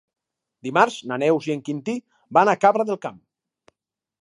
[0.67, 1.95] Dimarts na Neus i en Quintí
[2.39, 3.23] van a Cabra del Camp.